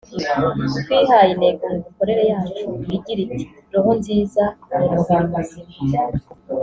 [0.81, 2.65] twihaye intego mu mikorere yacu
[2.95, 4.43] igira iti ’Roho nziza
[4.77, 6.17] mu mubiri muzima’”